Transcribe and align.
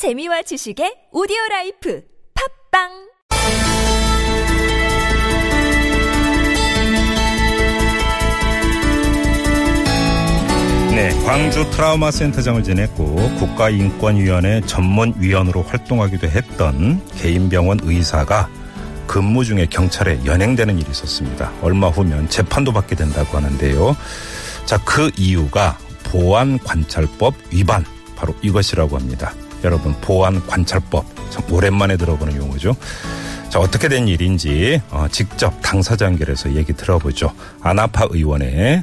재미와 0.00 0.40
지식의 0.40 1.12
오디오 1.12 1.36
라이프 1.50 2.00
팟빵 2.72 2.88
네, 10.96 11.10
광주 11.26 11.68
트라우마 11.68 12.10
센터장을 12.10 12.62
지냈고 12.62 13.14
국가인권위원회 13.38 14.62
전문위원으로 14.62 15.64
활동하기도 15.64 16.28
했던 16.28 17.06
개인병원 17.18 17.80
의사가 17.82 18.48
근무 19.06 19.44
중에 19.44 19.66
경찰에 19.66 20.24
연행되는 20.24 20.78
일이 20.78 20.90
있었습니다. 20.90 21.52
얼마 21.60 21.88
후면 21.88 22.30
재판도 22.30 22.72
받게 22.72 22.96
된다고 22.96 23.36
하는데요. 23.36 23.94
자, 24.64 24.82
그 24.82 25.10
이유가 25.18 25.76
보안관찰법 26.04 27.34
위반 27.52 27.84
바로 28.16 28.34
이것이라고 28.40 28.96
합니다. 28.96 29.34
여러분 29.64 29.92
보안 30.00 30.40
관찰법 30.46 31.04
참 31.30 31.44
오랜만에 31.54 31.96
들어보는 31.96 32.36
용어죠. 32.36 32.74
자 33.50 33.58
어떻게 33.58 33.88
된 33.88 34.08
일인지 34.08 34.80
어, 34.90 35.08
직접 35.08 35.50
당사자 35.62 36.06
연결해서 36.06 36.54
얘기 36.54 36.72
들어보죠. 36.72 37.30
아나파 37.62 38.06
의원의 38.10 38.82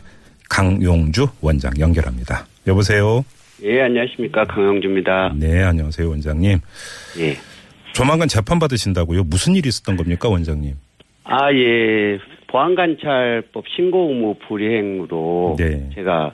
강용주 0.50 1.28
원장 1.42 1.72
연결합니다. 1.80 2.46
여보세요. 2.68 3.24
예, 3.64 3.82
안녕하십니까. 3.82 4.44
강영주입니다. 4.46 5.34
네, 5.36 5.64
안녕하세요, 5.64 6.08
원장님. 6.10 6.60
예. 7.20 7.38
조만간 7.94 8.28
재판 8.28 8.60
받으신다고요? 8.60 9.24
무슨 9.24 9.56
일이 9.56 9.68
있었던 9.68 9.98
겁니까, 9.98 10.30
원장님? 10.30 10.76
아, 11.24 11.52
예. 11.54 12.20
보안관찰법 12.48 13.66
신고 13.76 14.10
의무 14.10 14.36
불이행으로 14.48 15.56
네. 15.58 15.90
제가 15.96 16.34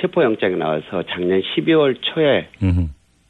체포영장이 0.00 0.56
나와서 0.56 1.04
작년 1.10 1.40
12월 1.40 1.96
초에 2.00 2.48
음흠. 2.62 2.88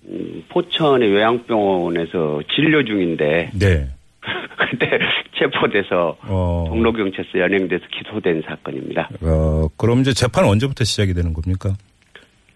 음, 0.09 0.45
포천의 0.49 1.11
요양병원에서 1.13 2.43
진료 2.55 2.85
중인데 2.85 3.51
네. 3.55 3.89
그때 4.59 4.99
체포돼서 5.39 6.17
어, 6.23 6.65
종로경찰서 6.69 7.39
연행돼서 7.39 7.85
기소된 7.91 8.43
사건입니다. 8.47 9.09
어, 9.23 9.69
그럼 9.77 10.01
이제 10.01 10.13
재판 10.13 10.45
언제부터 10.45 10.85
시작이 10.85 11.15
되는 11.15 11.33
겁니까? 11.33 11.75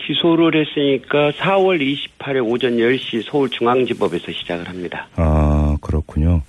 기소를 0.07 0.65
했으니까 0.65 1.33
4월 1.33 1.81
28일 1.81 2.49
오전 2.49 2.77
10시 2.77 3.29
서울중앙지법에서 3.29 4.31
시작을 4.31 4.69
합니다. 4.69 5.09
아, 5.17 5.77
그렇군요. 5.81 6.43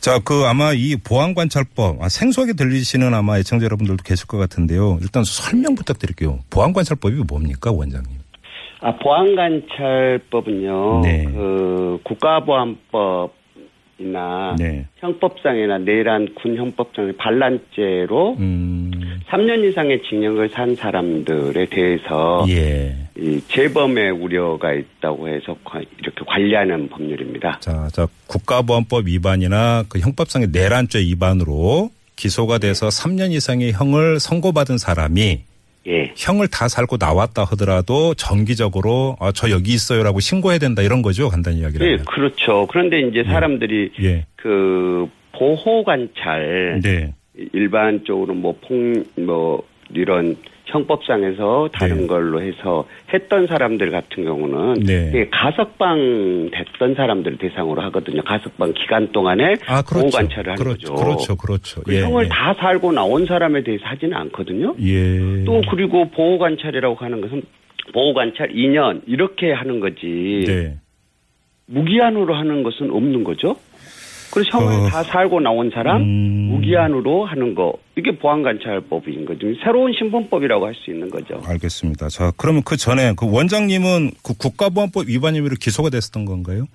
자, 0.00 0.18
그 0.18 0.44
아마 0.44 0.72
이 0.74 0.96
보안관찰법, 0.96 2.02
아, 2.02 2.08
생소하게 2.08 2.52
들리시는 2.54 3.14
아마 3.14 3.38
애청자 3.38 3.64
여러분들도 3.64 4.02
계실 4.02 4.26
것 4.26 4.36
같은데요. 4.36 4.98
일단 5.00 5.24
설명 5.24 5.74
부탁드릴게요. 5.74 6.40
보안관찰법이 6.50 7.22
뭡니까, 7.26 7.70
원장님? 7.72 8.18
아, 8.80 8.94
보안관찰법은요, 8.96 11.00
네. 11.02 11.24
그, 11.24 11.98
국가보안법이나 12.04 13.30
네. 14.58 14.86
형법상이나 14.98 15.78
내란 15.78 16.34
군 16.34 16.56
형법상의 16.56 17.14
반란죄로 17.16 18.36
음, 18.38 18.90
3년 19.28 19.64
이상의 19.68 20.02
징역을 20.08 20.50
산 20.50 20.76
사람들에 20.76 21.66
대해서 21.66 22.44
예. 22.48 22.94
이 23.18 23.40
재범의 23.48 24.12
우려가 24.12 24.72
있다고 24.72 25.28
해서 25.28 25.56
관- 25.64 25.84
이렇게 25.98 26.20
관리하는 26.26 26.88
법률입니다. 26.88 27.58
자, 27.60 27.88
자, 27.92 28.06
국가보안법 28.28 29.06
위반이나 29.06 29.82
그 29.88 29.98
형법상의 29.98 30.48
내란죄 30.52 31.00
위반으로 31.00 31.90
기소가 32.14 32.58
돼서 32.58 32.88
3년 32.88 33.32
이상의 33.32 33.72
형을 33.72 34.20
선고받은 34.20 34.78
사람이 34.78 35.40
예. 35.88 36.12
형을 36.16 36.48
다 36.48 36.68
살고 36.68 36.96
나왔다 37.00 37.44
하더라도 37.44 38.14
정기적으로 38.14 39.16
아, 39.20 39.32
저 39.32 39.50
여기 39.50 39.72
있어요라고 39.72 40.20
신고해야 40.20 40.58
된다 40.58 40.82
이런 40.82 41.02
거죠. 41.02 41.28
간단히 41.28 41.58
예, 41.58 41.62
이야기를. 41.62 42.04
그렇죠. 42.04 42.66
그런데 42.70 43.00
이제 43.00 43.24
사람들이 43.24 43.92
예. 44.02 44.26
그 44.36 45.08
보호 45.32 45.84
관찰 45.84 46.80
네. 46.82 47.14
일반적으로 47.52 48.34
뭐폭뭐 48.34 49.62
이런 49.94 50.36
형법상에서 50.68 51.70
다른 51.72 52.02
네. 52.02 52.06
걸로 52.06 52.42
해서 52.42 52.86
했던 53.12 53.46
사람들 53.46 53.90
같은 53.90 54.24
경우는 54.24 54.74
네. 54.84 55.08
이게 55.08 55.28
가석방 55.30 56.50
됐던 56.52 56.94
사람들 56.94 57.38
대상으로 57.38 57.80
하거든요. 57.82 58.22
가석방 58.22 58.74
기간 58.74 59.10
동안에 59.12 59.56
아, 59.66 59.82
그렇죠. 59.82 60.00
보호 60.00 60.10
관찰을 60.10 60.52
하는 60.52 60.62
그렇죠. 60.62 60.94
거죠. 60.94 61.04
그렇죠. 61.04 61.36
그렇죠. 61.36 61.82
그 61.82 61.98
형을 61.98 62.28
다 62.28 62.54
살고 62.54 62.92
나온 62.92 63.26
사람에 63.26 63.62
대해서 63.62 63.84
하지는 63.86 64.16
않거든요. 64.16 64.74
예. 64.80 65.44
또 65.44 65.62
그리고 65.70 66.10
보호 66.10 66.38
관찰이라고 66.38 66.96
하는 66.96 67.20
것은 67.20 67.42
보호 67.92 68.12
관찰 68.12 68.50
2년 68.50 69.02
이렇게 69.06 69.52
하는 69.52 69.80
거지 69.80 70.44
네. 70.46 70.76
무기한으로 71.66 72.34
하는 72.34 72.62
것은 72.62 72.90
없는 72.90 73.24
거죠. 73.24 73.56
그래서 74.38 74.58
형을 74.58 74.86
어. 74.86 74.88
다 74.88 75.02
살고 75.02 75.40
나온 75.40 75.70
사람 75.70 76.02
음. 76.02 76.48
무기한으로 76.52 77.24
하는 77.24 77.54
거 77.54 77.72
이게 77.96 78.16
보안관찰법인 78.16 79.24
거죠. 79.24 79.46
새로운 79.64 79.92
신분법이라고 79.92 80.66
할 80.66 80.74
수 80.74 80.90
있는 80.90 81.10
거죠. 81.10 81.40
알겠습니다. 81.44 82.08
자, 82.08 82.32
그러면 82.36 82.62
그 82.64 82.76
전에 82.76 83.12
그 83.16 83.30
원장님은 83.30 84.12
그 84.22 84.34
국가보안법 84.38 85.08
위반 85.08 85.34
혐의로 85.34 85.56
기소가 85.60 85.90
됐었던 85.90 86.24
건가요? 86.24 86.66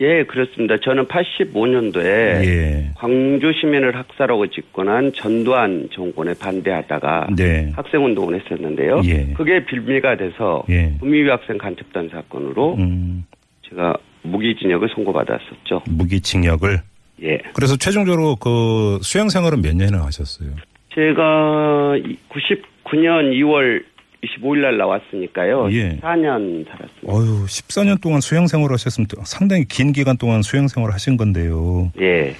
예, 0.00 0.24
그렇습니다. 0.24 0.76
저는 0.78 1.06
85년도에 1.08 2.04
예. 2.06 2.90
광주 2.94 3.52
시민을 3.60 3.94
학살하고 3.96 4.46
집권한 4.46 5.12
전두환 5.14 5.88
정권에 5.92 6.32
반대하다가 6.40 7.26
네. 7.36 7.70
학생 7.76 8.04
운동을 8.04 8.40
했었는데요. 8.40 9.02
예. 9.04 9.32
그게 9.34 9.64
빌미가 9.66 10.16
돼서 10.16 10.64
예. 10.70 10.94
구미비 11.00 11.28
학생 11.28 11.58
간첩단 11.58 12.08
사건으로 12.10 12.76
음, 12.76 13.26
제가 13.68 13.94
무기징역을 14.22 14.88
선고받았었죠. 14.94 15.82
무기징역을. 15.90 16.78
예. 17.22 17.38
그래서 17.54 17.76
최종적으로 17.76 18.36
그 18.36 18.98
수행 19.02 19.28
생활은 19.28 19.62
몇 19.62 19.76
년이나 19.76 20.04
하셨어요? 20.04 20.50
제가 20.94 21.94
99년 22.30 23.32
2월 23.34 23.82
25일 24.22 24.58
날 24.60 24.76
나왔으니까요. 24.78 25.72
예. 25.72 25.98
4년 26.00 26.66
살았습니다. 26.68 27.06
어유 27.06 27.46
14년 27.46 28.00
동안 28.00 28.20
수행 28.20 28.46
생활을 28.46 28.74
하셨으면 28.74 29.06
또 29.06 29.22
상당히 29.24 29.64
긴 29.64 29.92
기간 29.92 30.16
동안 30.16 30.42
수행 30.42 30.68
생활을 30.68 30.94
하신 30.94 31.16
건데요. 31.16 31.92
예. 32.00 32.34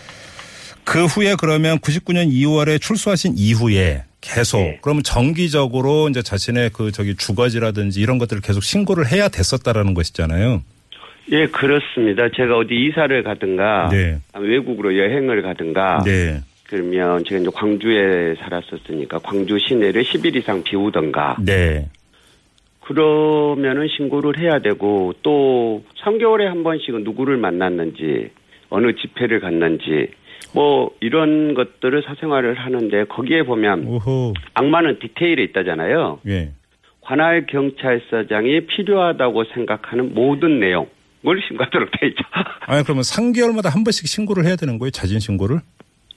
그 0.85 1.07
후에 1.07 1.37
그러면 1.39 1.79
99년 1.79 2.31
2월에 2.31 2.81
출소하신 2.81 3.35
이후에 3.37 4.03
계속 4.21 4.59
예. 4.61 4.79
그러면 4.83 5.03
정기적으로 5.03 6.09
이제 6.09 6.21
자신의 6.21 6.71
그 6.71 6.93
저기 6.93 7.15
주거지라든지 7.15 8.01
이런 8.01 8.19
것들을 8.19 8.43
계속 8.43 8.63
신고를 8.63 9.11
해야 9.11 9.29
됐었다라는 9.29 9.95
것이잖아요. 9.95 10.63
예, 11.33 11.47
그렇습니다. 11.47 12.29
제가 12.29 12.57
어디 12.57 12.75
이사를 12.75 13.23
가든가 13.23 13.89
네. 13.91 14.19
외국으로 14.39 14.97
여행을 14.97 15.43
가든가 15.43 16.03
네. 16.05 16.41
그러면 16.69 17.25
제가 17.25 17.41
이제 17.41 17.51
광주에 17.53 18.35
살았었으니까 18.37 19.19
광주 19.19 19.59
시내를 19.59 20.03
10일 20.03 20.37
이상 20.37 20.63
비우던가 20.63 21.37
네. 21.45 21.87
그러면은 22.81 23.87
신고를 23.89 24.39
해야 24.39 24.59
되고 24.59 25.13
또 25.23 25.85
3개월에 26.03 26.45
한 26.45 26.65
번씩은 26.65 27.05
누구를 27.05 27.37
만났는지 27.37 28.31
어느 28.69 28.95
집회를 28.95 29.41
갔는지 29.41 30.09
뭐 30.53 30.91
이런 31.01 31.55
것들을 31.55 32.03
사생활을 32.03 32.55
하는데 32.55 33.05
거기에 33.05 33.45
보면 33.45 33.87
오호. 33.87 34.35
악마는 34.55 34.99
디테일에 34.99 35.43
있다잖아요. 35.45 36.21
예. 36.27 36.51
관할 37.01 37.47
경찰서장이 37.47 38.67
필요하다고 38.67 39.45
생각하는 39.55 40.15
모든 40.15 40.61
내용 40.61 40.89
을 41.27 41.43
신고하도록 41.47 41.91
돼 42.01 42.07
있죠. 42.09 42.23
아니 42.67 42.83
그러면 42.83 43.03
3개월마다 43.03 43.71
한 43.71 43.85
번씩 43.85 44.09
신고를 44.09 44.47
해야 44.47 44.57
되는 44.57 44.79
거예요? 44.79 44.91
자진 44.91 45.21
신고를? 45.21 45.61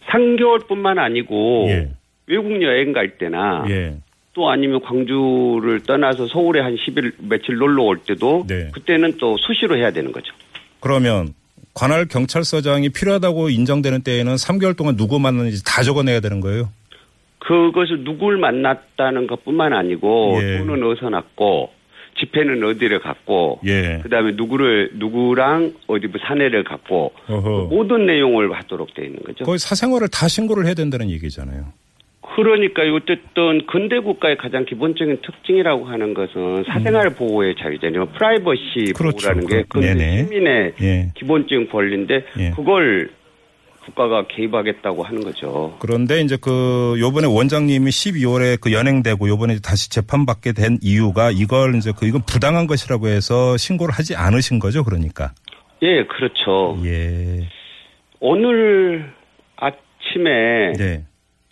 3개월뿐만 0.07 0.97
아니고 0.97 1.65
예. 1.69 1.91
외국 2.27 2.61
여행 2.61 2.93
갈 2.93 3.17
때나 3.17 3.65
예. 3.69 3.97
또 4.33 4.49
아니면 4.49 4.81
광주를 4.81 5.81
떠나서 5.83 6.27
서울에 6.27 6.61
한 6.61 6.75
10일 6.75 7.13
며칠 7.19 7.55
놀러 7.55 7.83
올 7.83 7.97
때도 7.97 8.45
네. 8.47 8.69
그때는 8.73 9.17
또 9.17 9.37
수시로 9.37 9.75
해야 9.77 9.91
되는 9.91 10.11
거죠. 10.11 10.33
그러면 10.79 11.33
관할 11.73 12.05
경찰서장이 12.07 12.89
필요하다고 12.89 13.49
인정되는 13.49 14.03
때에는 14.03 14.35
3개월 14.35 14.77
동안 14.77 14.95
누구 14.95 15.19
만났는지 15.19 15.63
다 15.63 15.83
적어내야 15.83 16.19
되는 16.19 16.39
거예요? 16.39 16.69
그것을 17.39 18.03
누굴 18.03 18.37
만났다는 18.37 19.27
것뿐만 19.27 19.73
아니고 19.73 20.39
예. 20.41 20.59
돈은 20.59 20.81
어디서 20.83 21.09
났고 21.09 21.71
집회는 22.19 22.63
어디를 22.63 22.99
갔고 22.99 23.59
예. 23.65 23.99
그다음에 24.03 24.31
누구를 24.33 24.91
누구랑 24.95 25.73
어디 25.87 26.07
뭐 26.07 26.19
사내를 26.27 26.63
갔고 26.63 27.13
어허. 27.27 27.67
모든 27.69 28.05
내용을 28.05 28.51
하도록 28.53 28.93
돼 28.93 29.05
있는 29.05 29.19
거죠. 29.23 29.43
거의 29.45 29.57
사생활을 29.59 30.07
다 30.09 30.27
신고를 30.27 30.65
해야 30.65 30.73
된다는 30.73 31.09
얘기잖아요. 31.09 31.65
그러니까 32.35 32.81
어쨌든 32.93 33.65
근대 33.67 33.99
국가의 33.99 34.37
가장 34.37 34.65
기본적인 34.65 35.19
특징이라고 35.21 35.85
하는 35.85 36.13
것은 36.13 36.63
사생활 36.65 37.11
보호의 37.11 37.55
자유잖아요. 37.59 38.07
프라이버시 38.07 38.61
음. 38.87 38.93
그렇죠. 38.95 39.17
보호라는 39.27 39.47
게 39.47 39.63
그- 39.69 39.79
네네. 39.79 39.93
근대 39.93 40.23
시민의 40.27 40.73
예. 40.81 41.11
기본적인 41.15 41.69
권리인데 41.69 42.25
예. 42.39 42.51
그걸 42.55 43.09
국가가 43.85 44.25
개입하겠다고 44.27 45.03
하는 45.03 45.21
거죠. 45.21 45.75
그런데 45.79 46.21
이제 46.21 46.37
그 46.41 46.95
요번에 46.99 47.27
원장님이 47.27 47.89
12월에 47.89 48.59
그 48.59 48.71
연행되고 48.71 49.27
요번에 49.27 49.57
다시 49.63 49.89
재판받게 49.89 50.53
된 50.53 50.77
이유가 50.81 51.31
이걸 51.31 51.75
이제 51.75 51.91
그 51.97 52.05
이건 52.05 52.21
부당한 52.25 52.67
것이라고 52.67 53.07
해서 53.07 53.57
신고를 53.57 53.93
하지 53.93 54.15
않으신 54.15 54.59
거죠, 54.59 54.83
그러니까. 54.83 55.33
예, 55.81 56.03
그렇죠. 56.05 56.79
예. 56.85 57.49
오늘 58.19 59.11
아침에 59.57 60.73
네. 60.77 61.03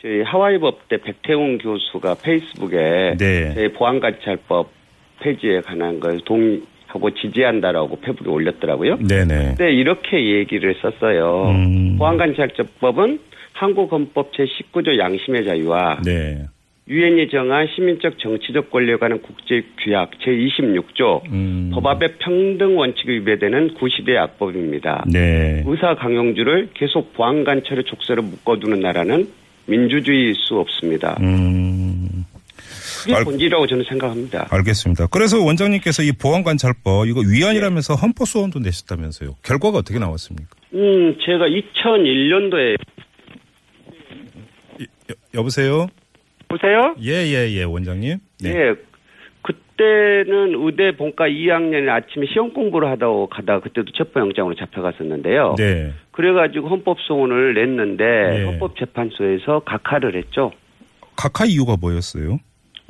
저희 0.02 0.22
하와이 0.24 0.58
법대 0.58 0.98
백태웅 0.98 1.58
교수가 1.60 2.16
페이스북에 2.24 3.18
네. 3.18 3.54
제 3.54 3.74
보안관찰법 3.74 4.72
폐지에 5.20 5.62
관한 5.62 6.00
걸 6.00 6.20
동의 6.26 6.62
하고 6.94 7.12
지지한다라고 7.12 8.00
페북에 8.02 8.30
올렸더라고요. 8.30 8.98
네네. 8.98 9.56
근데 9.56 9.72
이렇게 9.72 10.38
얘기를 10.38 10.76
썼어요. 10.82 11.50
음. 11.50 11.96
보안관찰법은 11.98 13.20
한국헌법 13.54 14.34
제19조 14.34 14.98
양심의 14.98 15.46
자유와 15.46 16.02
네. 16.04 16.46
유엔이 16.90 17.30
정한 17.30 17.68
시민적 17.74 18.20
정치적 18.20 18.72
권리에 18.72 18.98
관한 18.98 19.22
국제 19.22 19.64
규약 19.80 20.12
제26조 20.20 21.22
음. 21.32 21.72
법압의 21.74 22.16
평등 22.20 22.78
원칙에 22.78 23.14
위배되는 23.14 23.76
구시대 23.76 24.18
악법입니다. 24.18 25.06
네. 25.08 25.64
의사 25.66 25.96
강용주를 25.96 26.70
계속 26.74 27.14
보안 27.14 27.46
관찰의 27.46 27.86
족쇄로 27.86 28.24
묶어두는 28.24 28.82
나라는 28.82 29.28
민주주의일 29.68 30.36
수 30.36 30.60
없습니다. 30.60 31.18
음. 31.22 31.91
그게 33.02 33.16
알- 33.16 33.24
본질이라고 33.24 33.68
저는 33.68 33.84
생각합니다. 33.90 34.48
알겠습니다. 34.52 35.08
그래서 35.08 35.44
원장님께서 35.44 36.04
이 36.04 36.12
보안관찰법 36.12 37.08
이거 37.08 37.22
위헌이라면서 37.22 37.96
헌법소원도 37.96 38.60
내셨다면서요. 38.60 39.36
결과가 39.44 39.80
어떻게 39.80 40.00
나왔습니까? 40.00 40.50
음, 40.74 41.18
제가 41.26 41.46
2001년도에 41.48 42.76
여, 44.80 44.86
여보세요? 45.34 45.88
보세요. 46.48 46.96
예, 47.02 47.12
예, 47.28 47.50
예, 47.52 47.64
원장님. 47.64 48.18
네. 48.44 48.50
예. 48.50 48.74
그때는 49.42 50.54
의대 50.64 50.96
본과 50.96 51.26
2학년 51.30 51.90
아침에 51.90 52.26
시험 52.32 52.54
공부를 52.54 52.90
하다가 52.92 53.28
가다가 53.32 53.60
그때도 53.62 53.92
첩보영장으로 53.98 54.56
잡혀갔었는데요. 54.56 55.56
네. 55.58 55.94
그래가지고 56.12 56.68
헌법소원을 56.70 57.54
냈는데 57.56 58.04
네. 58.04 58.44
헌법재판소에서 58.46 59.62
각하를 59.66 60.16
했죠. 60.16 60.52
각하 61.16 61.46
이유가 61.46 61.78
뭐였어요? 61.80 62.38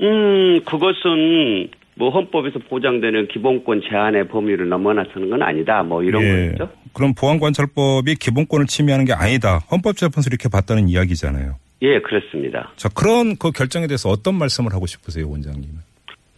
음, 0.02 0.62
그것은 0.66 1.70
뭐 1.96 2.10
헌법에서 2.10 2.60
보장되는 2.70 3.28
기본권 3.28 3.82
제한의 3.88 4.28
범위를 4.28 4.70
넘어나서는 4.70 5.30
건 5.30 5.44
아니다. 5.44 5.84
뭐 5.84 6.04
이런 6.04 6.24
예. 6.24 6.28
거였죠. 6.28 6.70
그럼 6.94 7.14
보안관찰법이 7.14 8.16
기본권을 8.16 8.66
침해하는 8.66 9.06
게 9.06 9.14
아니다. 9.14 9.60
헌법재판소 9.72 10.30
이렇게 10.30 10.50
봤다는 10.50 10.90
이야기잖아요. 10.90 11.56
예, 11.84 12.00
그렇습니다. 12.00 12.72
자, 12.76 12.90
그런 12.90 13.36
그 13.38 13.52
결정에 13.52 13.88
대해서 13.88 14.10
어떤 14.10 14.36
말씀을 14.36 14.74
하고 14.74 14.86
싶으세요, 14.86 15.30
원장님은? 15.30 15.76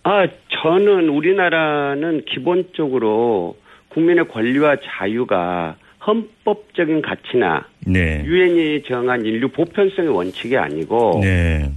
아, 0.03 0.27
저는 0.61 1.09
우리나라는 1.09 2.25
기본적으로 2.25 3.57
국민의 3.89 4.27
권리와 4.27 4.77
자유가 4.83 5.75
헌법적인 6.05 7.01
가치나 7.01 7.65
네. 7.85 8.23
유엔이 8.25 8.83
정한 8.83 9.25
인류 9.25 9.47
보편성의 9.49 10.09
원칙이 10.09 10.57
아니고 10.57 11.19
네. 11.21 11.71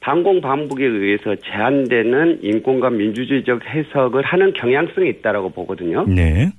반공 0.00 0.40
반복에 0.40 0.84
의해서 0.86 1.36
제한되는 1.36 2.40
인권과 2.42 2.90
민주주의적 2.90 3.64
해석을 3.66 4.22
하는 4.22 4.52
경향성이 4.54 5.10
있다라고 5.10 5.50
보거든요. 5.50 6.06
네. 6.08 6.50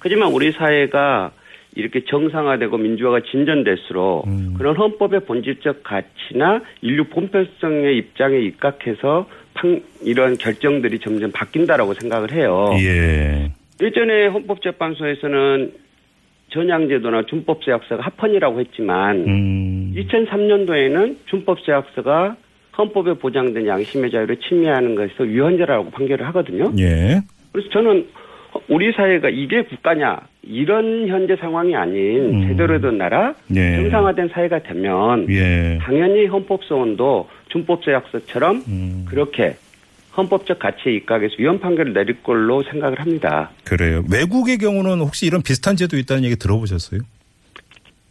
하지만 0.00 0.32
우리 0.32 0.50
사회가 0.50 1.30
이렇게 1.76 2.04
정상화되고 2.04 2.76
민주화가 2.78 3.20
진전될수록 3.30 4.26
음. 4.26 4.54
그런 4.58 4.76
헌법의 4.76 5.20
본질적 5.20 5.84
가치나 5.84 6.62
인류 6.82 7.04
본편성의 7.04 7.96
입장에 7.96 8.38
입각해서 8.40 9.28
판- 9.54 9.82
이런 10.02 10.36
결정들이 10.36 10.98
점점 10.98 11.30
바뀐다라고 11.30 11.94
생각을 11.94 12.32
해요. 12.32 12.70
예. 12.80 13.52
예전에 13.80 14.26
헌법재판소에서는 14.26 15.72
전향제도나 16.48 17.26
준법제약서가 17.26 18.02
합헌이라고 18.02 18.58
했지만 18.60 19.16
음. 19.28 19.94
2003년도에는 19.96 21.16
준법제약서가 21.26 22.36
헌법에 22.80 23.14
보장된 23.14 23.66
양심의 23.66 24.10
자유를 24.10 24.38
침해하는 24.38 24.94
것에서 24.94 25.24
위헌죄라고 25.24 25.90
판결을 25.90 26.26
하거든요. 26.28 26.72
예. 26.78 27.20
그래서 27.52 27.68
저는 27.70 28.06
우리 28.68 28.92
사회가 28.92 29.28
이게 29.28 29.62
국가냐 29.62 30.20
이런 30.42 31.06
현재 31.08 31.36
상황이 31.36 31.76
아닌 31.76 32.34
음. 32.34 32.48
제대로 32.48 32.80
된 32.80 32.96
나라 32.98 33.34
예. 33.54 33.76
정상화된 33.76 34.30
사회가 34.32 34.60
되면 34.60 35.26
예. 35.28 35.78
당연히 35.82 36.26
헌법소원도 36.26 37.28
준법제약서처럼 37.50 38.64
음. 38.66 39.04
그렇게 39.08 39.56
헌법적 40.16 40.58
가치에 40.58 40.94
입각해서 40.94 41.34
위헌 41.38 41.60
판결을 41.60 41.92
내릴 41.92 42.22
걸로 42.22 42.62
생각을 42.62 42.98
합니다. 42.98 43.50
그래요. 43.64 44.02
외국의 44.10 44.58
경우는 44.58 45.00
혹시 45.00 45.26
이런 45.26 45.42
비슷한 45.42 45.76
제도 45.76 45.96
있다는 45.96 46.24
얘기 46.24 46.36
들어보셨어요? 46.36 47.00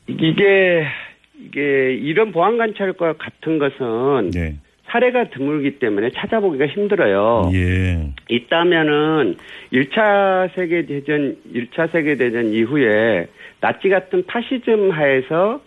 이게 0.07 0.85
이게 1.39 1.93
이런 1.93 2.31
보안 2.31 2.57
관찰과 2.57 3.13
같은 3.13 3.59
것은 3.59 4.31
네. 4.31 4.55
사례가 4.91 5.29
드물기 5.29 5.79
때문에 5.79 6.09
찾아보기가 6.11 6.67
힘들어요. 6.67 7.51
예. 7.53 8.11
있다면은 8.29 9.35
1차 9.71 10.53
세계 10.55 10.85
대전, 10.85 11.37
1차 11.53 11.91
세계 11.91 12.15
대전 12.15 12.47
이후에 12.47 13.27
나치 13.61 13.89
같은 13.89 14.25
파시즘 14.25 14.91
하에서 14.91 15.61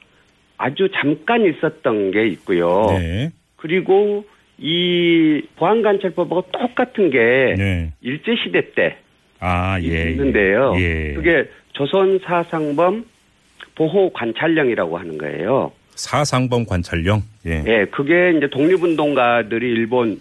아주 0.58 0.88
잠깐 0.94 1.46
있었던 1.46 2.10
게 2.10 2.26
있고요. 2.28 2.86
네. 2.90 3.30
그리고 3.56 4.24
이 4.58 5.42
보안 5.56 5.82
관찰법하고 5.82 6.48
똑같은 6.52 7.10
게 7.10 7.54
네. 7.56 7.92
일제 8.00 8.34
시대 8.42 8.72
때 8.72 8.96
아, 9.40 9.78
예. 9.82 10.10
있는데요. 10.10 10.74
예. 10.78 11.14
그게 11.14 11.48
조선 11.72 12.18
사상범 12.20 13.04
보호 13.74 14.12
관찰령이라고 14.12 14.98
하는 14.98 15.18
거예요. 15.18 15.72
사상범 15.94 16.66
관찰령. 16.66 17.22
예. 17.46 17.64
예, 17.66 17.84
그게 17.86 18.32
이제 18.36 18.48
독립운동가들이 18.48 19.66
일본 19.66 20.20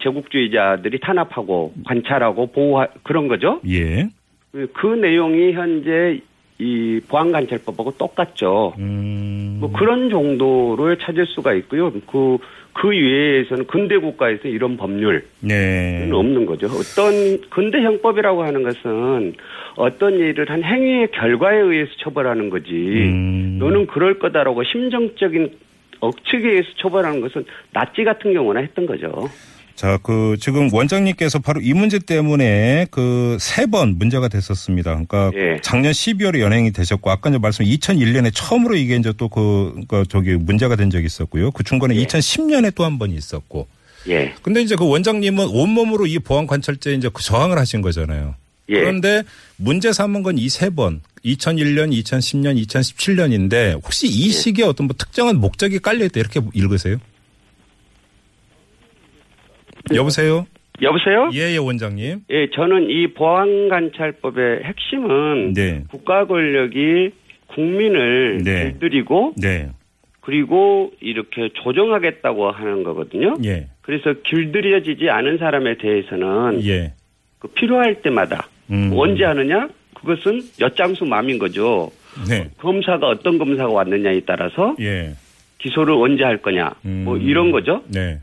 제국주의자들이 0.00 1.00
탄압하고 1.00 1.72
관찰하고 1.86 2.48
보호 2.48 2.84
그런 3.02 3.28
거죠. 3.28 3.60
예. 3.68 4.08
그 4.52 4.86
내용이 4.86 5.52
현재 5.52 6.20
이 6.58 7.00
보안관찰법하고 7.08 7.92
똑같죠. 7.92 8.74
음. 8.78 9.58
뭐 9.60 9.70
그런 9.72 10.10
정도를 10.10 10.98
찾을 10.98 11.26
수가 11.26 11.54
있고요. 11.54 11.92
그, 12.06 12.38
그 12.72 12.88
외에서는 12.88 13.66
근대 13.66 13.96
국가에서 13.96 14.48
이런 14.48 14.76
법률은 14.76 15.22
네. 15.40 16.08
없는 16.12 16.46
거죠. 16.46 16.66
어떤 16.66 17.40
근대 17.50 17.82
형법이라고 17.82 18.44
하는 18.44 18.62
것은 18.62 19.34
어떤 19.76 20.18
일을 20.18 20.48
한 20.50 20.62
행위의 20.62 21.10
결과에 21.10 21.58
의해서 21.58 21.90
처벌하는 21.98 22.50
거지. 22.50 22.72
음. 22.72 23.56
너는 23.58 23.86
그럴 23.86 24.18
거다라고 24.18 24.62
심정적인 24.64 25.50
억측에 26.00 26.48
의해서 26.48 26.68
처벌하는 26.76 27.20
것은 27.20 27.44
나치 27.72 28.04
같은 28.04 28.32
경우나 28.32 28.60
했던 28.60 28.86
거죠. 28.86 29.28
자, 29.78 29.96
그 30.02 30.36
지금 30.40 30.68
원장님께서 30.74 31.38
바로 31.38 31.60
이 31.60 31.72
문제 31.72 32.00
때문에 32.00 32.88
그 32.90 33.36
세 33.38 33.66
번 33.66 33.96
문제가 33.96 34.26
됐었습니다. 34.26 34.90
그러니까 34.90 35.30
예. 35.36 35.60
작년 35.62 35.92
12월에 35.92 36.40
연행이 36.40 36.72
되셨고 36.72 37.08
아까 37.12 37.28
이제 37.30 37.38
말씀 37.38 37.64
2001년에 37.64 38.32
처음으로 38.34 38.74
이게 38.74 38.96
이제 38.96 39.12
또그 39.12 39.82
그 39.86 40.02
저기 40.08 40.32
문제가 40.34 40.74
된 40.74 40.90
적이 40.90 41.06
있었고요. 41.06 41.52
그 41.52 41.62
중간에 41.62 41.94
예. 41.94 42.04
2010년에 42.04 42.74
또 42.74 42.84
한 42.84 42.98
번이 42.98 43.14
있었고. 43.14 43.68
예. 44.08 44.34
근데 44.42 44.62
이제 44.62 44.74
그 44.74 44.84
원장님은 44.84 45.46
온몸으로 45.46 46.06
이 46.08 46.18
보안 46.18 46.48
관찰제에 46.48 46.94
이제 46.94 47.08
그 47.12 47.22
저항을 47.22 47.56
하신 47.58 47.80
거잖아요. 47.80 48.34
예. 48.70 48.74
그런데 48.80 49.22
문제 49.56 49.92
삼은 49.92 50.24
건 50.24 50.34
이 50.38 50.48
세 50.48 50.70
번. 50.70 51.02
2001년, 51.24 51.92
2010년, 52.02 52.60
2017년인데 52.66 53.74
혹시 53.84 54.06
예. 54.06 54.10
이 54.10 54.30
시기에 54.30 54.64
어떤 54.64 54.88
뭐 54.88 54.96
특정한 54.98 55.36
목적이 55.36 55.78
깔려 55.78 56.04
있다 56.06 56.18
이렇게 56.18 56.40
읽으세요? 56.54 56.96
여보세요? 59.94 60.46
여보세요? 60.80 61.30
예, 61.34 61.52
예, 61.52 61.56
원장님. 61.56 62.20
예, 62.30 62.50
저는 62.50 62.90
이 62.90 63.08
보안관찰법의 63.08 64.62
핵심은 64.64 65.54
네. 65.54 65.82
국가 65.90 66.26
권력이 66.26 67.10
국민을 67.48 68.38
네. 68.44 68.64
길들이고 68.64 69.34
네. 69.36 69.70
그리고 70.20 70.92
이렇게 71.00 71.48
조정하겠다고 71.54 72.50
하는 72.50 72.82
거거든요. 72.84 73.34
예. 73.44 73.68
그래서 73.80 74.12
길들여지지 74.24 75.08
않은 75.08 75.38
사람에 75.38 75.78
대해서는 75.78 76.64
예. 76.66 76.92
그 77.38 77.48
필요할 77.48 78.02
때마다 78.02 78.46
음. 78.70 78.90
언제 78.94 79.24
하느냐? 79.24 79.68
그것은 79.94 80.42
엿장수 80.60 81.06
맘인 81.06 81.38
거죠. 81.38 81.90
네. 82.28 82.50
검사가 82.58 83.08
어떤 83.08 83.38
검사가 83.38 83.72
왔느냐에 83.72 84.20
따라서 84.26 84.76
예. 84.80 85.14
기소를 85.58 85.94
언제 85.94 86.22
할 86.24 86.38
거냐. 86.38 86.72
뭐 86.82 87.16
음. 87.16 87.22
이런 87.22 87.50
거죠. 87.50 87.82
네. 87.88 88.20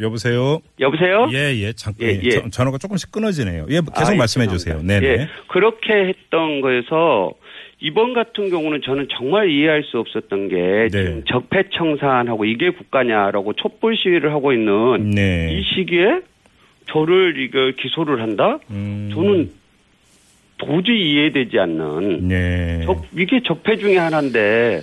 여보세요? 0.00 0.60
여보세요? 0.78 1.28
예, 1.32 1.54
예. 1.56 1.72
잠깐. 1.72 2.08
예, 2.08 2.20
예. 2.22 2.30
전- 2.30 2.50
전화가 2.50 2.78
조금씩 2.78 3.10
끊어지네요. 3.10 3.66
예, 3.70 3.80
계속 3.80 4.10
아, 4.10 4.12
예, 4.12 4.16
말씀해 4.16 4.46
주세요. 4.46 4.80
네. 4.82 5.00
네. 5.00 5.06
예, 5.08 5.28
그렇게 5.48 5.92
했던 6.08 6.60
거에서 6.60 7.32
이번 7.80 8.12
같은 8.14 8.50
경우는 8.50 8.80
저는 8.84 9.08
정말 9.16 9.50
이해할 9.50 9.82
수 9.84 9.98
없었던 9.98 10.48
게 10.48 10.88
네. 10.92 11.22
적폐청산하고 11.28 12.44
이게 12.44 12.70
국가냐라고 12.70 13.54
촛불 13.54 13.96
시위를 13.96 14.32
하고 14.32 14.52
있는 14.52 15.10
네. 15.10 15.52
이 15.58 15.62
시기에 15.74 16.20
저를 16.90 17.38
이걸 17.40 17.72
기소를 17.76 18.20
한다? 18.22 18.58
음. 18.70 19.10
저는 19.12 19.50
도저히 20.58 21.12
이해되지 21.12 21.58
않는 21.58 22.28
네. 22.28 22.82
적, 22.84 23.04
이게 23.16 23.40
적폐 23.44 23.76
중에 23.76 23.96
하나인데 23.96 24.80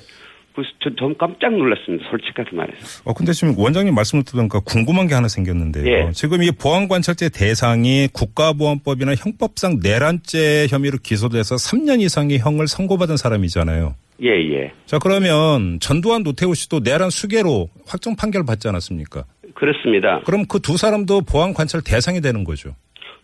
그래서 0.56 0.72
저, 0.82 0.90
전 0.98 1.16
깜짝 1.18 1.52
놀랐습니다. 1.54 2.10
솔직하게 2.10 2.56
말해서. 2.56 3.02
어, 3.04 3.14
근데 3.14 3.34
지금 3.34 3.54
원장님 3.58 3.94
말씀을 3.94 4.24
듣으니까 4.24 4.62
궁금한 4.62 5.08
게 5.08 5.14
하나 5.14 5.28
생겼는데요. 5.28 5.86
예. 5.86 6.12
지금 6.14 6.42
이 6.44 6.52
보안관찰제 6.52 7.30
대상이 7.30 8.08
국가보안법이나 8.14 9.16
형법상 9.16 9.80
내란죄 9.84 10.68
혐의로 10.70 10.98
기소돼서 11.04 11.56
3년 11.56 12.02
이상의 12.02 12.40
형을 12.40 12.68
선고받은 12.68 13.18
사람이잖아요. 13.18 13.96
예, 14.24 14.30
예. 14.30 14.72
자, 14.86 14.98
그러면 14.98 15.78
전두환 15.82 16.24
노태우 16.24 16.56
씨도 16.56 16.80
내란 16.80 17.10
수괴로 17.10 17.68
확정 17.86 18.16
판결 18.16 18.46
받지 18.46 18.68
않았습니까? 18.70 19.26
그렇습니다. 19.56 20.22
그럼 20.26 20.46
그 20.48 20.60
두 20.60 20.78
사람도 20.78 21.22
보안관찰 21.22 21.82
대상이 21.86 22.22
되는 22.22 22.44
거죠. 22.46 22.76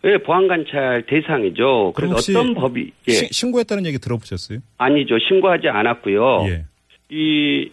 왜 0.04 0.18
보안관찰 0.22 1.04
대상이죠. 1.08 1.92
그럼 1.94 2.10
그래서 2.12 2.32
어떤 2.38 2.54
법이 2.54 2.90
예. 3.08 3.12
시- 3.12 3.28
신고했다는 3.30 3.86
얘기 3.86 3.98
들어보셨어요? 3.98 4.58
아니죠. 4.76 5.14
신고하지 5.28 5.68
않았고요. 5.68 6.46
예. 6.48 6.64
이, 7.12 7.70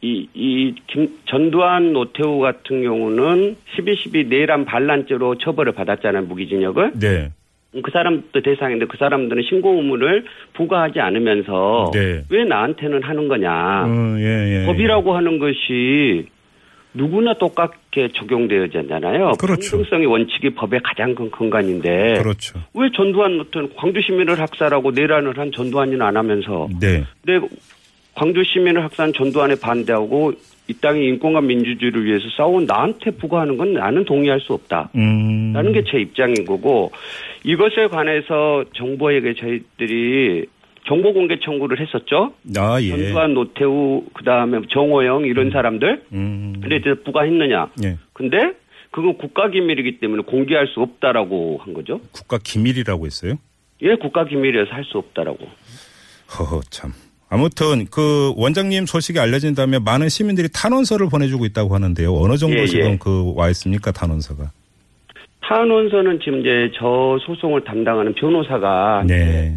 이, 0.00 0.28
이, 0.32 0.74
김, 0.86 1.08
전두환 1.26 1.92
노태우 1.92 2.38
같은 2.38 2.82
경우는 2.84 3.56
12.12 3.76 4.28
내란 4.28 4.64
반란죄로 4.64 5.38
처벌을 5.38 5.72
받았잖아요, 5.72 6.22
무기징역을. 6.22 6.92
네. 7.00 7.32
그 7.82 7.90
사람도 7.90 8.40
대상인데 8.40 8.86
그 8.86 8.96
사람들은 8.96 9.42
신고 9.48 9.74
의무를 9.74 10.24
부과하지 10.54 11.00
않으면서 11.00 11.90
네. 11.92 12.24
왜 12.30 12.44
나한테는 12.44 13.02
하는 13.02 13.28
거냐. 13.28 13.50
어, 13.86 14.16
예, 14.18 14.62
예. 14.62 14.66
법이라고 14.66 15.14
하는 15.14 15.38
것이 15.38 16.26
누구나 16.94 17.34
똑같게 17.34 18.08
적용되어야잖아요. 18.14 19.32
그렇죠. 19.38 19.70
평등성의 19.70 20.06
원칙이 20.06 20.50
법의 20.54 20.80
가장 20.82 21.14
큰 21.14 21.30
근간인데 21.30 22.14
그렇죠. 22.14 22.58
왜 22.74 22.88
전두환 22.94 23.36
노태우 23.36 23.68
광주 23.76 24.00
시민을 24.00 24.40
학살하고 24.40 24.92
내란을 24.92 25.38
한 25.38 25.52
전두환이는 25.52 26.00
안 26.00 26.16
하면서 26.16 26.68
네. 26.80 27.04
내 27.26 27.38
광주 28.18 28.42
시민을 28.42 28.82
학살한 28.82 29.12
전두환에 29.12 29.54
반대하고 29.60 30.32
이 30.66 30.74
땅의 30.74 31.04
인권과 31.06 31.40
민주주의를 31.40 32.04
위해서 32.04 32.24
싸운 32.36 32.64
나한테 32.66 33.12
부과하는 33.12 33.56
건 33.56 33.74
나는 33.74 34.04
동의할 34.04 34.40
수 34.40 34.52
없다. 34.54 34.90
음. 34.96 35.52
라는 35.54 35.72
게 35.72 35.82
제 35.88 35.98
입장인 35.98 36.44
거고 36.44 36.90
이것에 37.44 37.86
관해서 37.86 38.64
정부에게 38.74 39.34
저희들이 39.34 40.46
정보 40.86 41.12
공개 41.12 41.38
청구를 41.38 41.80
했었죠. 41.80 42.32
아, 42.56 42.80
예. 42.82 42.88
전두환 42.88 43.34
노태우 43.34 44.02
그 44.14 44.24
다음에 44.24 44.60
정호영 44.70 45.24
이런 45.26 45.50
사람들 45.50 46.02
음. 46.12 46.54
근데 46.60 46.76
이제 46.76 46.94
부과했느냐. 47.04 47.70
예. 47.84 47.96
근데 48.12 48.52
그건 48.90 49.16
국가 49.16 49.48
기밀이기 49.50 50.00
때문에 50.00 50.22
공개할 50.22 50.66
수 50.66 50.80
없다라고 50.80 51.60
한 51.62 51.72
거죠. 51.72 52.00
국가 52.10 52.38
기밀이라고 52.42 53.06
했어요? 53.06 53.34
예, 53.82 53.94
국가 53.94 54.24
기밀이라서 54.24 54.72
할 54.72 54.84
수 54.84 54.98
없다라고. 54.98 55.38
허허 56.38 56.60
참. 56.70 56.92
아무튼 57.30 57.86
그 57.90 58.32
원장님 58.36 58.86
소식이 58.86 59.18
알려진 59.18 59.54
다음에 59.54 59.78
많은 59.78 60.08
시민들이 60.08 60.48
탄원서를 60.52 61.08
보내주고 61.10 61.44
있다고 61.44 61.74
하는데요. 61.74 62.14
어느 62.14 62.36
정도 62.36 62.56
예, 62.56 62.62
예. 62.62 62.66
지금 62.66 62.98
그와 62.98 63.50
있습니까 63.50 63.92
탄원서가? 63.92 64.50
탄원서는 65.42 66.20
지금 66.20 66.40
이제 66.40 66.70
저 66.78 67.18
소송을 67.26 67.64
담당하는 67.64 68.14
변호사가 68.14 69.04
네. 69.06 69.54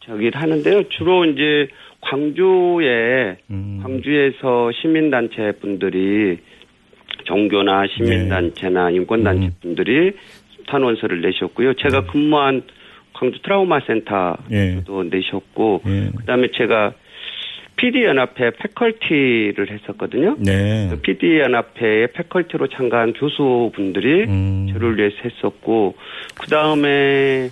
저기 0.00 0.30
하는데요. 0.32 0.88
주로 0.90 1.24
이제 1.24 1.68
광주에 2.00 3.36
음. 3.50 3.80
광주에서 3.82 4.70
시민단체 4.80 5.52
분들이 5.60 6.38
종교나 7.24 7.86
시민단체나 7.96 8.90
네. 8.90 8.96
인권단체 8.96 9.46
음. 9.46 9.50
분들이 9.60 10.12
탄원서를 10.66 11.20
내셨고요. 11.22 11.74
제가 11.74 12.06
근무한 12.06 12.62
광주 13.12 13.40
트라우마 13.42 13.80
센터도 13.86 14.36
예. 14.52 14.82
내셨고 15.10 15.82
예. 15.86 16.10
그다음에 16.16 16.48
제가 16.56 16.92
PD 17.76 18.04
연합회 18.04 18.52
패컬티를 18.58 19.70
했었거든요. 19.70 20.36
네. 20.38 20.88
그 20.90 21.00
PD 21.00 21.40
연합회의 21.40 22.12
패컬티로 22.12 22.68
참가한 22.68 23.12
교수분들이 23.12 24.24
음. 24.24 24.68
저를 24.72 24.96
위해서 24.98 25.16
했었고 25.24 25.94
그 26.40 26.48
다음에 26.48 27.50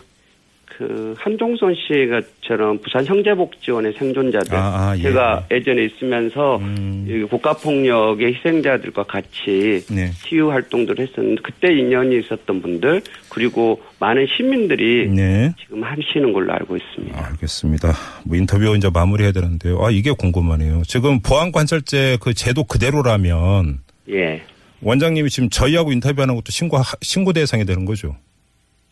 그 0.77 1.15
한종선 1.19 1.75
씨가처럼 1.75 2.79
부산 2.79 3.05
형제복지원의 3.05 3.95
생존자들 3.99 4.55
아, 4.55 4.91
아, 4.91 4.97
예. 4.97 5.03
제가 5.03 5.47
예전에 5.51 5.85
있으면서 5.85 6.57
음. 6.57 7.07
이 7.09 7.23
국가폭력의 7.29 8.35
희생자들과 8.35 9.05
같이 9.05 9.85
네. 9.91 10.11
치유 10.13 10.51
활동들을 10.51 11.07
했었는데 11.07 11.43
그때 11.43 11.73
인연이 11.73 12.19
있었던 12.21 12.63
분들 12.63 13.03
그리고 13.29 13.83
많은 13.99 14.27
시민들이 14.37 15.09
네. 15.09 15.53
지금 15.61 15.83
하시는 15.83 16.33
걸로 16.33 16.53
알고 16.53 16.77
있습니다. 16.77 17.27
알겠습니다. 17.27 17.93
뭐 18.25 18.37
인터뷰 18.37 18.75
이제 18.77 18.89
마무리해야 18.93 19.33
되는데요. 19.33 19.85
아 19.85 19.91
이게 19.91 20.11
궁금하네요. 20.13 20.83
지금 20.87 21.21
보안 21.21 21.53
관찰제 21.53 22.19
그 22.21 22.35
제도 22.35 22.65
그대로라면 22.65 23.81
예. 24.11 24.43
원장님이 24.81 25.31
지금 25.31 25.49
저희하고 25.49 25.93
인터뷰하는 25.93 26.35
것도 26.35 26.47
신고 26.51 26.79
신고 27.03 27.33
대상이 27.33 27.65
되는 27.65 27.85
거죠. 27.85 28.17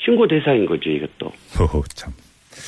신고 0.04 0.26
대상인 0.26 0.66
거죠, 0.66 0.90
이것도. 0.90 1.32
허허 1.58 1.82
참. 1.94 2.12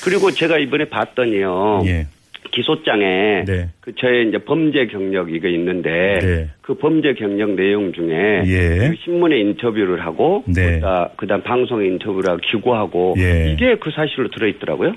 그리고 0.04 0.30
제가 0.30 0.58
이번에 0.58 0.86
봤더니요. 0.86 1.82
예. 1.86 2.06
기소장에 2.52 3.44
네. 3.46 3.70
그 3.80 3.94
저의 3.94 4.28
이제 4.28 4.38
범죄 4.38 4.86
경력 4.86 5.32
이거 5.32 5.48
있는데 5.48 6.18
네. 6.20 6.50
그 6.60 6.74
범죄 6.74 7.14
경력 7.14 7.52
내용 7.52 7.92
중에 7.92 8.42
예. 8.46 8.88
그 8.90 8.96
신문에 9.04 9.38
인터뷰를 9.38 10.04
하고 10.04 10.44
네. 10.46 10.74
그다 10.74 11.10
그다음 11.16 11.42
방송에 11.42 11.86
인터뷰를 11.86 12.30
하고 12.30 12.40
기고하고 12.50 13.14
예. 13.18 13.52
이게 13.52 13.76
그 13.76 13.90
사실로 13.90 14.28
들어 14.28 14.48
있더라고요. 14.48 14.92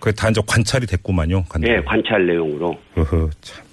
그게 0.00 0.14
다 0.14 0.28
이제 0.28 0.40
관찰이 0.46 0.86
됐구만요. 0.86 1.44
관찰. 1.48 1.76
예, 1.76 1.80
관찰 1.82 2.26
내용으로. 2.26 2.76
허허 2.96 3.30
참. 3.40 3.67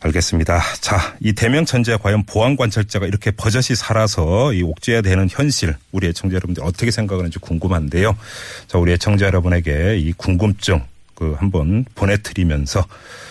알겠습니다. 0.00 0.60
자, 0.80 1.16
이 1.20 1.32
대명천지에 1.32 1.96
과연 1.96 2.24
보안 2.24 2.56
관찰자가 2.56 3.06
이렇게 3.06 3.30
버젓이 3.30 3.74
살아서 3.74 4.52
이 4.52 4.62
옥죄야 4.62 5.02
되는 5.02 5.26
현실, 5.28 5.74
우리 5.92 6.06
애청자 6.08 6.34
여러분들 6.36 6.62
어떻게 6.64 6.90
생각하는지 6.90 7.38
궁금한데요. 7.38 8.16
자, 8.66 8.78
우리 8.78 8.92
애청자 8.92 9.26
여러분에게 9.26 9.98
이 9.98 10.12
궁금증 10.12 10.82
그 11.14 11.34
한번 11.38 11.84
보내드리면서 11.96 12.84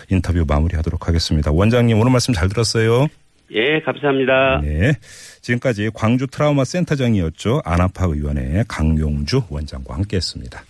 인터뷰 0.09 0.43
마무리하도록 0.45 1.07
하겠습니다. 1.07 1.51
원장님 1.51 1.97
오늘 1.97 2.11
말씀 2.11 2.33
잘 2.33 2.49
들었어요. 2.49 3.07
예, 3.51 3.79
감사합니다. 3.79 4.59
네. 4.61 4.93
지금까지 5.41 5.91
광주 5.93 6.27
트라우마 6.27 6.65
센터장이었죠. 6.65 7.61
안아파 7.63 8.05
의원의 8.05 8.65
강용주 8.67 9.43
원장과 9.49 9.95
함께 9.95 10.17
했습니다. 10.17 10.61